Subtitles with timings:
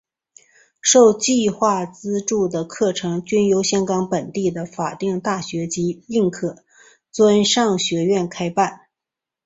[0.81, 6.63] 受计划资助的课程均由香港本地的法定大学及认可
[7.11, 8.87] 专上学院开办。